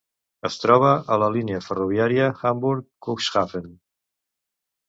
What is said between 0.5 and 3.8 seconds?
troba a la línia ferroviària Hamburg-Cuxhaven.